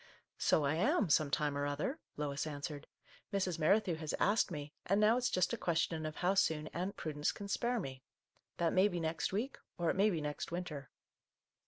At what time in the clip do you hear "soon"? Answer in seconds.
6.33-6.69